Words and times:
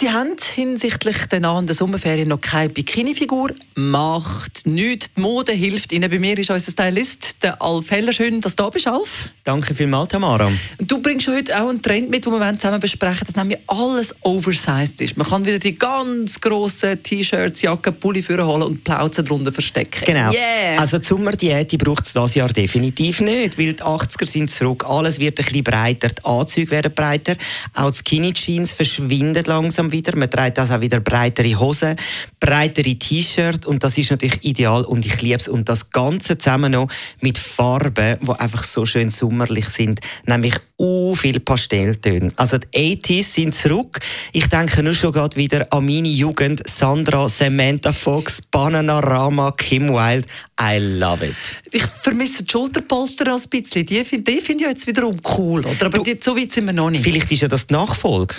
Sie 0.00 0.10
haben 0.10 0.34
hinsichtlich 0.54 1.26
der 1.26 1.40
nahenden 1.40 1.76
Sommerferien 1.76 2.26
noch 2.26 2.40
keine 2.40 2.70
Bikini-Figur. 2.70 3.52
Macht 3.74 4.66
nichts. 4.66 5.12
Die 5.12 5.20
Mode 5.20 5.52
hilft 5.52 5.92
Ihnen. 5.92 6.10
Bei 6.10 6.18
mir 6.18 6.38
ist 6.38 6.50
unser 6.50 6.70
Stylist, 6.70 7.42
der 7.42 7.60
Alf 7.60 7.90
Heller. 7.90 8.14
Schön, 8.14 8.40
dass 8.40 8.56
du 8.56 8.62
da 8.62 8.70
bist, 8.70 8.86
Alf. 8.86 9.28
Danke 9.44 9.74
vielmals, 9.74 10.08
Tamara. 10.08 10.50
Du 10.78 11.02
bringst 11.02 11.28
heute 11.28 11.54
auch 11.54 11.68
einen 11.68 11.82
Trend 11.82 12.08
mit, 12.08 12.24
den 12.24 12.32
wir 12.32 12.54
zusammen 12.54 12.80
besprechen 12.80 13.26
dass 13.26 13.36
nämlich 13.36 13.58
alles 13.66 14.14
oversized 14.22 15.02
ist. 15.02 15.18
Man 15.18 15.28
kann 15.28 15.44
wieder 15.44 15.58
die 15.58 15.76
ganz 15.76 16.40
grossen 16.40 17.02
T-Shirts, 17.02 17.60
Jacken, 17.60 17.94
Pulli 18.00 18.22
holen 18.22 18.62
und 18.62 18.82
Plauzen 18.82 19.26
darunter 19.26 19.52
verstecken. 19.52 20.06
Genau. 20.06 20.30
Yeah. 20.32 20.78
Also 20.78 20.96
die 20.96 21.06
Sommerdiät 21.06 21.76
braucht 21.76 22.06
es 22.06 22.14
dieses 22.14 22.36
Jahr 22.36 22.48
definitiv 22.48 23.20
nicht, 23.20 23.58
weil 23.58 23.74
die 23.74 23.82
80er 23.82 24.26
sind 24.26 24.50
zurück. 24.50 24.82
Alles 24.88 25.18
wird 25.18 25.38
ein 25.38 25.44
bisschen 25.44 25.62
breiter, 25.62 26.08
die 26.08 26.24
Anzüge 26.24 26.70
werden 26.70 26.94
breiter. 26.94 27.36
Auch 27.74 27.90
die 27.90 27.98
Skinny 27.98 28.32
Jeans 28.32 28.72
verschwinden 28.72 29.44
langsam 29.44 29.89
wieder. 29.92 30.16
Man 30.16 30.30
trägt 30.30 30.58
also 30.58 30.74
auch 30.74 30.80
wieder 30.80 31.00
breitere 31.00 31.58
Hosen, 31.58 31.96
breitere 32.38 32.94
T-Shirts 32.94 33.66
und 33.66 33.82
das 33.84 33.98
ist 33.98 34.10
natürlich 34.10 34.44
ideal 34.44 34.84
und 34.84 35.04
ich 35.06 35.20
liebe 35.22 35.36
es. 35.36 35.48
Und 35.48 35.68
das 35.68 35.90
Ganze 35.90 36.38
zusammen 36.38 36.72
noch 36.72 36.88
mit 37.20 37.38
Farben, 37.38 38.18
die 38.20 38.30
einfach 38.40 38.62
so 38.64 38.86
schön 38.86 39.10
sommerlich 39.10 39.66
sind, 39.68 40.00
nämlich 40.26 40.54
u 40.78 41.14
viel 41.14 41.40
Pastelltöne. 41.40 42.32
Also 42.36 42.58
die 42.58 42.96
80s 42.96 43.24
sind 43.34 43.54
zurück. 43.54 44.00
Ich 44.32 44.46
denke 44.48 44.82
nur 44.82 44.94
schon 44.94 45.12
gerade 45.12 45.36
wieder 45.36 45.66
an 45.70 45.84
meine 45.86 46.08
Jugend. 46.08 46.62
Sandra, 46.68 47.28
Samantha 47.28 47.92
Fox, 47.92 48.40
Bananarama, 48.42 49.52
Kim 49.52 49.88
Wilde. 49.92 50.26
I 50.60 50.78
love 50.78 51.26
it. 51.26 51.34
Ich 51.72 51.84
vermisse 52.02 52.44
die 52.44 52.50
Schulterpolster 52.50 53.32
ein 53.34 53.40
bisschen. 53.48 53.84
Die 53.86 54.04
finde 54.04 54.32
die 54.32 54.40
find 54.40 54.60
ich 54.60 54.66
jetzt 54.66 54.86
wiederum 54.86 55.16
cool. 55.38 55.60
Oder? 55.60 55.86
Aber 55.86 55.98
Du- 55.98 56.02
die, 56.04 56.18
so 56.20 56.36
weit 56.36 56.52
sind 56.52 56.66
wir 56.66 56.72
noch 56.72 56.90
nicht. 56.90 57.02
Vielleicht 57.04 57.30
ist 57.32 57.42
ja 57.42 57.48
das 57.48 57.66
die 57.66 57.74
Nachfolge. 57.74 58.36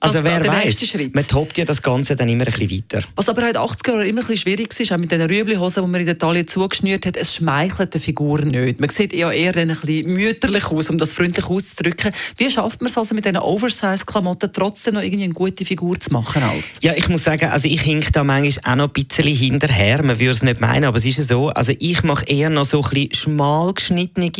Also 0.00 0.22
wer 0.22 0.46
weiß, 0.46 0.96
man 1.12 1.26
toppt 1.26 1.58
ja 1.58 1.64
das 1.64 1.82
Ganze 1.82 2.14
dann 2.14 2.28
immer 2.28 2.46
ein 2.46 2.52
bisschen 2.52 2.70
weiter. 2.70 3.06
Was 3.16 3.28
aber 3.28 3.46
in 3.46 3.52
den 3.54 3.62
80er 3.62 3.90
Jahren 3.90 4.06
immer 4.06 4.20
ein 4.20 4.26
bisschen 4.26 4.42
schwierig 4.42 4.90
war, 4.90 4.96
auch 4.96 5.00
mit 5.00 5.10
den 5.10 5.22
Rüebli-Hosen, 5.22 5.84
die 5.84 5.90
man 5.90 6.00
in 6.00 6.06
der 6.06 6.18
Taille 6.18 6.46
zugeschnürt 6.46 7.06
hat, 7.06 7.16
es 7.16 7.34
schmeichelt 7.34 7.94
der 7.94 8.00
Figur 8.00 8.40
nicht. 8.40 8.80
Man 8.80 8.88
sieht 8.90 9.12
ja 9.12 9.30
eher 9.30 9.52
dann 9.52 9.70
ein 9.70 9.76
bisschen 9.80 10.12
mütterlich 10.12 10.66
aus, 10.66 10.90
um 10.90 10.98
das 10.98 11.12
freundlich 11.12 11.46
auszudrücken. 11.46 12.12
Wie 12.36 12.50
schafft 12.50 12.80
man 12.80 12.90
es 12.90 12.98
also 12.98 13.14
mit 13.14 13.24
diesen 13.24 13.38
Oversize-Klamotten 13.38 14.52
trotzdem 14.52 14.94
noch 14.94 15.02
irgendwie 15.02 15.24
eine 15.24 15.34
gute 15.34 15.64
Figur 15.64 15.98
zu 15.98 16.12
machen? 16.12 16.42
Alf? 16.42 16.64
Ja, 16.80 16.92
ich 16.94 17.08
muss 17.08 17.24
sagen, 17.24 17.46
also 17.46 17.66
ich 17.68 17.82
hink 17.82 18.12
da 18.12 18.24
manchmal 18.24 18.72
auch 18.72 18.76
noch 18.76 18.94
ein 18.94 19.04
bisschen 19.04 19.34
hinterher. 19.34 20.02
Man 20.04 20.18
würde 20.18 20.32
es 20.32 20.42
nicht 20.42 20.60
meinen, 20.60 20.84
aber 20.84 20.98
es 20.98 21.06
ist 21.06 21.18
ja 21.18 21.24
so. 21.24 21.48
Also 21.48 21.72
ich 21.78 22.02
mache 22.02 22.24
eher 22.26 22.50
noch 22.50 22.64
so 22.64 22.82
ein 22.82 22.90
bisschen 22.90 23.14
schmal 23.14 23.74
geschnittene 23.74 24.30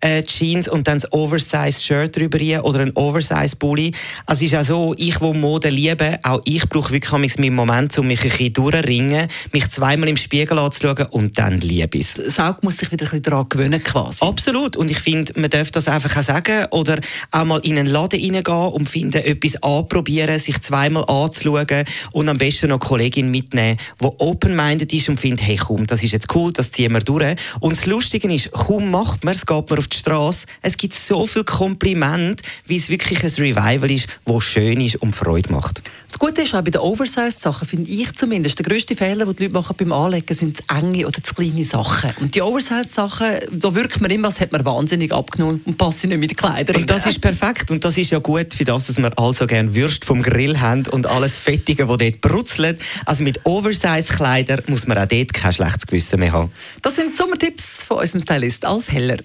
äh, 0.00 0.22
Jeans 0.22 0.68
und 0.68 0.88
dann 0.88 0.98
das 0.98 1.12
Oversize-Shirt 1.12 2.16
drüber 2.16 2.64
oder 2.64 2.80
ein 2.80 2.96
Oversize-Pulli. 2.96 3.92
Also 4.26 4.44
es 4.44 4.52
ist 4.52 4.58
auch 4.58 4.64
so, 4.64 4.85
ich, 4.94 5.20
wo 5.20 5.32
Mode 5.32 5.68
liebe, 5.68 6.18
auch 6.22 6.40
ich 6.44 6.68
brauche 6.68 6.92
wirklich 6.92 7.38
meinen 7.38 7.54
Moment, 7.54 7.96
um 7.98 8.06
mich 8.06 8.22
ein 8.22 8.30
bisschen 8.30 8.52
durchzuringen, 8.52 9.28
mich 9.52 9.68
zweimal 9.68 10.08
im 10.08 10.16
Spiegel 10.16 10.58
anzuschauen 10.58 11.06
und 11.10 11.38
dann 11.38 11.60
liebe 11.60 11.98
ich 11.98 12.06
es. 12.06 12.14
Das 12.14 12.38
Auge 12.38 12.58
muss 12.62 12.78
sich 12.78 12.90
wieder 12.90 13.04
ein 13.06 13.10
bisschen 13.10 13.22
daran 13.22 13.48
gewöhnen 13.48 13.82
quasi. 13.82 14.24
Absolut. 14.24 14.76
Und 14.76 14.90
ich 14.90 14.98
finde, 14.98 15.32
man 15.40 15.50
darf 15.50 15.70
das 15.70 15.88
einfach 15.88 16.16
auch 16.16 16.22
sagen. 16.22 16.66
Oder 16.70 17.00
auch 17.30 17.44
mal 17.44 17.60
in 17.60 17.78
einen 17.78 17.86
Laden 17.86 18.20
reingehen 18.20 18.72
und 18.72 18.88
finden, 18.88 19.22
etwas 19.22 19.62
anprobieren, 19.62 20.38
sich 20.38 20.60
zweimal 20.60 21.04
anzuschauen 21.06 21.84
und 22.12 22.28
am 22.28 22.38
besten 22.38 22.68
noch 22.68 22.80
eine 22.80 22.88
Kollegin 22.88 23.30
mitnehmen, 23.30 23.78
die 24.00 24.06
open-minded 24.18 24.92
ist 24.92 25.08
und 25.08 25.20
findet, 25.20 25.46
hey 25.46 25.56
komm, 25.56 25.86
das 25.86 26.02
ist 26.02 26.12
jetzt 26.12 26.34
cool, 26.34 26.52
das 26.52 26.72
ziehen 26.72 26.92
wir 26.92 27.00
durch. 27.00 27.36
Und 27.60 27.76
das 27.76 27.86
Lustige 27.86 28.32
ist, 28.32 28.52
kaum 28.52 28.90
macht 28.90 29.24
man 29.24 29.34
es, 29.34 29.46
geht 29.46 29.70
man 29.70 29.78
auf 29.78 29.88
die 29.88 29.96
Straße. 29.96 30.46
Es 30.62 30.76
gibt 30.76 30.94
so 30.94 31.26
viel 31.26 31.44
Kompliment, 31.44 32.42
wie 32.66 32.76
es 32.76 32.88
wirklich 32.88 33.22
ein 33.22 33.30
Revival 33.30 33.90
ist, 33.90 34.08
wo 34.24 34.40
schön 34.40 34.75
ist 34.80 34.96
und 34.96 35.14
Freude 35.14 35.52
macht. 35.52 35.82
Das 36.08 36.18
Gute 36.18 36.42
ist 36.42 36.54
auch 36.54 36.62
bei 36.62 36.70
den 36.70 36.80
Oversize-Sachen, 36.80 37.66
finde 37.66 37.90
ich 37.90 38.14
zumindest, 38.14 38.58
der 38.58 38.66
grösste 38.66 38.96
Fehler, 38.96 39.26
den 39.26 39.36
die 39.36 39.42
Leute 39.44 39.54
machen 39.54 39.76
beim 39.76 39.92
Anlegen, 39.92 40.34
sind 40.34 40.56
zu 40.56 40.62
enge 40.68 41.06
oder 41.06 41.22
zu 41.22 41.34
kleine 41.34 41.64
Sachen. 41.64 42.12
Und 42.20 42.34
die 42.34 42.42
Oversize-Sachen, 42.42 43.26
da 43.52 43.74
wirkt 43.74 44.00
man 44.00 44.10
immer, 44.10 44.28
als 44.28 44.40
hätte 44.40 44.56
man 44.56 44.64
wahnsinnig 44.64 45.12
abgenommen 45.12 45.60
und 45.64 45.78
passt 45.78 46.04
nicht 46.04 46.18
mit 46.18 46.30
den 46.30 46.36
Kleidern. 46.36 46.76
Und 46.76 46.90
das 46.90 47.06
ist 47.06 47.20
perfekt 47.20 47.70
und 47.70 47.84
das 47.84 47.98
ist 47.98 48.10
ja 48.10 48.18
gut 48.18 48.54
für 48.54 48.64
das, 48.64 48.86
dass 48.86 48.98
wir 48.98 49.18
also 49.18 49.46
gerne 49.46 49.74
Würst 49.74 50.04
vom 50.04 50.22
Grill 50.22 50.60
haben 50.60 50.86
und 50.88 51.06
alles 51.06 51.38
Fettige, 51.38 51.86
das 51.86 51.96
dort 51.96 52.20
brutzelt. 52.20 52.80
Also 53.04 53.22
mit 53.22 53.44
Oversize-Kleidern 53.44 54.62
muss 54.68 54.86
man 54.86 54.98
auch 54.98 55.06
dort 55.06 55.32
kein 55.32 55.52
schlechtes 55.52 55.86
Gewissen 55.86 56.20
mehr 56.20 56.32
haben. 56.32 56.50
Das 56.82 56.96
sind 56.96 57.12
die 57.12 57.16
Sommertipps 57.16 57.84
von 57.84 57.98
unserem 57.98 58.20
Stylist 58.20 58.64
Alf 58.64 58.88
Heller. 58.88 59.18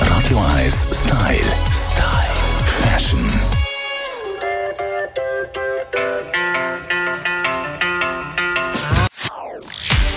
Radio 0.00 0.38
1 0.38 0.74
Style. 0.92 1.39
Style. 1.39 1.39